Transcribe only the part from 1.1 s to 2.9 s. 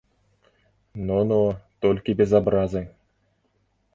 но, толькі без абразы.